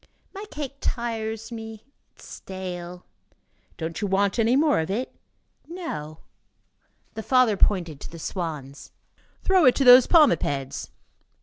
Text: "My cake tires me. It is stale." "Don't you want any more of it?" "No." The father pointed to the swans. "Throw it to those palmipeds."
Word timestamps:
"My 0.33 0.45
cake 0.49 0.77
tires 0.81 1.51
me. 1.51 1.83
It 2.15 2.21
is 2.21 2.25
stale." 2.25 3.05
"Don't 3.77 4.01
you 4.01 4.07
want 4.07 4.39
any 4.39 4.55
more 4.55 4.79
of 4.79 4.89
it?" 4.89 5.13
"No." 5.67 6.21
The 7.13 7.21
father 7.21 7.55
pointed 7.55 7.99
to 8.01 8.09
the 8.11 8.17
swans. 8.17 8.91
"Throw 9.43 9.65
it 9.65 9.75
to 9.75 9.83
those 9.83 10.07
palmipeds." 10.07 10.89